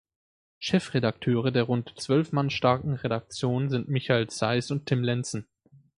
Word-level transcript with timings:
Chefredakteure 0.57 1.51
der 1.51 1.61
rund 1.65 1.93
zwölf 1.99 2.31
Mann 2.31 2.49
starken 2.49 2.95
Redaktion 2.95 3.69
sind 3.69 3.87
Michael 3.87 4.25
Zeis 4.31 4.71
und 4.71 4.87
Tim 4.87 5.03
Lenzen. 5.03 5.45